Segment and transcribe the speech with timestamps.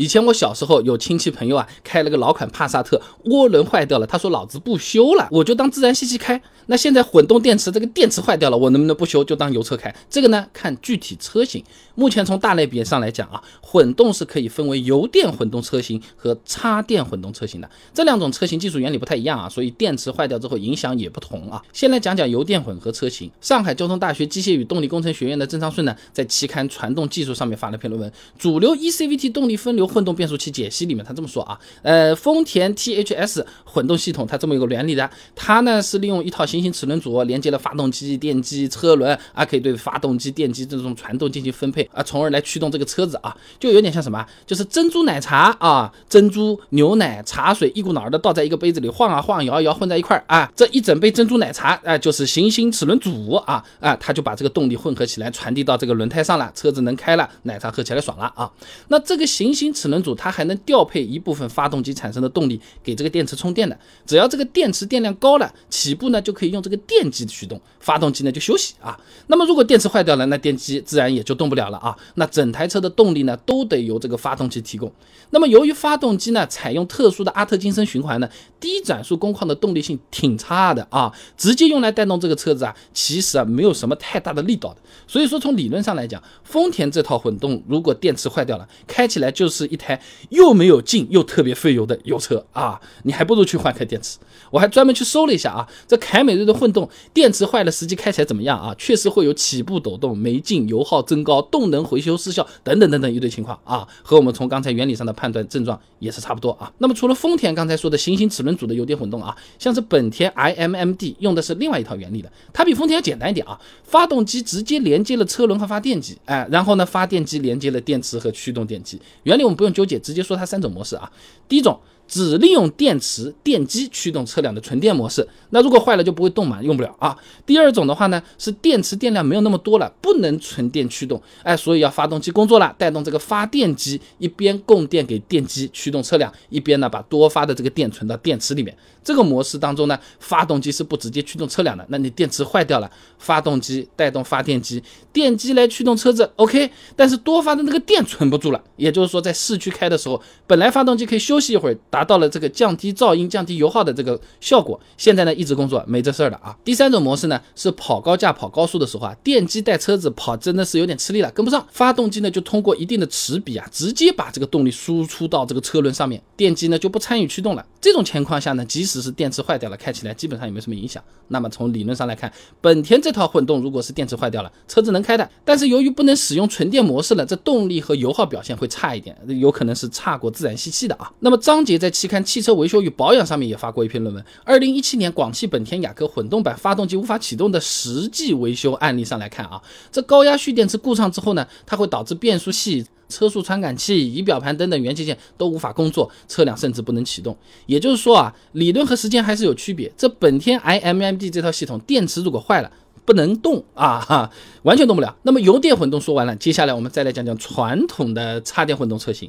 [0.00, 6.40] 以前我小时候有亲戚朋友啊，开了个老款帕萨特，涡轮坏掉了，他说老子不修了，我就当自然吸气开。
[6.68, 9.94] 那现在混动电池这个电池坏掉了，我能不能不修就当油车开？
[10.08, 11.62] 这个呢，看具体车型。
[11.96, 17.68] 目前从大类别上来讲啊，混动是可以分为油电混动车型和插电混动车型的。
[17.92, 21.60] 这两种车型技术原理不太一样啊，所以电池坏掉之后影响也不同啊。
[21.74, 23.30] 先来讲讲油电混合车型。
[23.42, 58.50] 上海交通大学机械与动力工程学院的郑昌顺呢，在期刊《传动技术》上面发了篇论文，主流 eCVT 动力分流混动变速器解析里面，他这么说啊，呃，丰田 THS 混动系统它这么一个原理的，它呢是利用一套行星齿轮组连接了发动机、电机、车轮啊，可以对发动机、电机这种传动进行分配啊，从而来驱动这个车子啊，就有点像什么，就是珍珠奶茶啊，珍珠牛奶、茶水一股脑的倒在一个杯子里晃啊晃、摇一摇混在一块儿啊，这一整杯珍珠奶茶啊，就是行星齿轮组啊啊，它就把这个动力混合起来传递到这个轮胎上了，车子能开了，奶茶喝起来爽了啊。
[58.88, 68.98] 那这个行星齿轮组它还能调配一部分发动机产生的动力给这个电池充电的，只要这个电池电量高了，起步呢就可以用这个电机驱动，发动机呢就休息啊。
[69.26, 71.96] 那么如果电池坏掉了，那电机自然也就动不了了啊。
[72.14, 74.90] 那整台车的动力呢都得由这个发动机提供。
[75.30, 84.80] 那么由于发动机呢采用特殊的阿特金森循环呢，低转速工况的动力性挺差的啊，直接用来带动这个车子啊，其实啊没有什么太大的力道的。
[85.06, 92.80] 所以说从理论上来讲，丰田这套混动如果电池坏掉了，开起来就是是一台又没有劲又特别费油的油车啊！
[93.04, 94.18] 你还不如去换颗电池。
[94.50, 98.74] 我还专门去搜了一下啊，这凯美瑞的混动电池坏了，实际开起来怎么样啊？
[98.78, 106.72] 确实会有起步抖动、没劲、油耗增高、动能回修失效等等等等一堆情况啊，和我们从刚才原理上的判断症状也是差不多啊。
[106.78, 119.00] 那么除了丰田刚才说的行星齿轮组的油电混动啊，像是本田 iMMD 用的是另外一套原理的，它比丰田要简单一点啊，发动机直接连接了车轮和发电机，哎，然后呢发电机连接了电池和驱动电机。
[119.24, 121.10] 原理不用纠结，直接说它三种模式啊。
[121.48, 121.80] 第一种。
[122.10, 127.16] 只利用电池、电机驱动车辆的纯电模式，那如果坏了就不会动嘛，用不了啊。
[127.46, 138.76] 第二种的话呢，是电池电量没有那么多了，不能纯电驱动，哎，所以要发动机工作了，带动这个发电机一边供电给电机驱动车辆，一边呢把多发的这个电存到电池里面。
[139.02, 156.56] 这个模式当中呢，发动机是不直接驱动车辆的，那你电池坏掉了，发动机带动发电机，电机来驱动车子，OK，但是多发的那个电存不住了，也就是说在市区开的时候，本来发动机可以休息一会儿打，达到了这个降低噪音、降低油耗的这个效果，现在呢一直工作没这事儿了啊。
[156.64, 167.66] 第三种模式呢是跑高架、跑高速的时候啊，电机带车子跑真的是有点吃力了，跟不上，发动机呢就通过一定的齿比啊，直接把这个动力输出到这个车轮上面，电机呢就不参与驱动了。
[167.82, 171.02] 这种情况下呢，即使是电池坏掉了，开起来基本上也没什么影响。
[171.28, 172.32] 那么从理论上来看，
[172.62, 181.12] 本田这套混动如果是电池坏掉了，车子能开的，但是由于不能使用纯电模式了，这动力和油耗表现会差一点，有可能是差过自然吸气的啊。
[181.20, 192.86] 那么张杰在期刊《汽车维修与保养》上面也发过一篇论文，二零一七年广汽本田雅阁混动版发动机无法启动的实际维修案例上来看啊，这高压蓄电池故障之后呢，它会导致变速器。
[193.10, 197.36] 车速传感器、仪表盘等等元器件都无法工作，车辆甚至不能启动。
[197.66, 199.92] 也就是说啊，理论和实践还是有区别。
[199.96, 202.70] 这本田 iMMD 这套系统，电池如果坏了，
[203.04, 204.30] 不能动啊，哈，
[204.62, 205.16] 完全动不了。
[205.22, 209.28] 那么油电混动说完了，接下来我们再来讲讲传统的插电混动车型。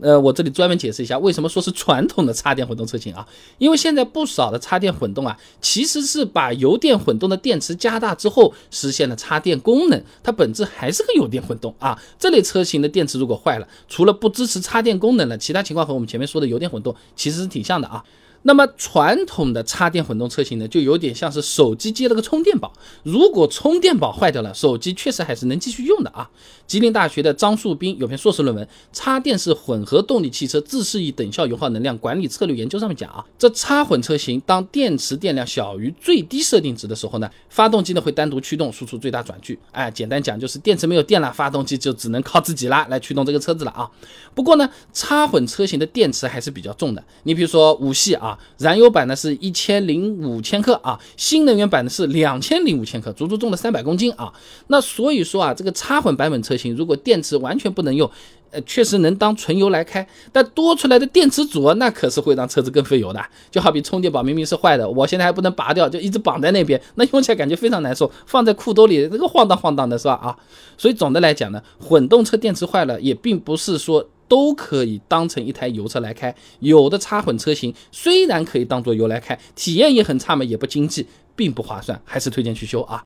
[0.00, 3.26] 呃，我这里专门解释一下，为什么说是传统的插电混动车型啊？
[3.58, 12.00] 因为现在不少的插电混动啊，其实是把油电混动的电池加大之后，实现了插电功能，它本质还是个油电混动啊。
[12.18, 18.04] 这类车型的电池如果坏了，除了不支持插电功能了，其他情况和我们前面说的油电混动其实是挺像的啊。
[18.42, 22.72] 那么传统的插电混动车型呢，就有点像是手机接了个充电宝，
[23.02, 26.30] 如果充电宝坏掉了，手机确实还是能继续用的啊。
[26.66, 39.58] 吉林大学的张树斌有篇硕士论文《插电式混合动力汽车自适应等效油耗能量管理策略研究》上面讲啊，这插混车型当电池电量小于最低设定值的时候呢，发动机呢会单独驱动，输出最大转距。
[39.72, 43.90] 哎，简单讲就是电池没有电了，发动机就只能靠自己啦来驱动这个车子了啊。
[44.34, 48.27] 不过呢，插混车型的电池还是比较重的，你比如说五系啊。
[48.28, 54.30] 啊，燃油版呢是一千零五千克啊，新能源版呢是两千零五千克，足足重了三百公斤啊。
[54.66, 58.10] 那所以说啊，这个插混版本车型如果电池完全不能用，
[58.50, 63.24] 呃，确实能当纯油来开，但多出来的电池组那可是会让车子更费油的。
[63.50, 70.14] 就好比充电宝明明是坏的，我现在还不能拔掉，就一直绑在那边，那用起来感觉非常难受，放在裤兜里这个晃荡晃荡的是吧？
[70.14, 70.36] 啊，
[70.76, 74.06] 所以总的来讲呢，混动车电池坏了也并不是说。
[74.28, 81.04] 都可以当成一台油车来开，有的插混车型虽然可以当做油来开，体验也很差嘛，也不经济，
[81.34, 82.96] 并不划算，还是推荐去修啊。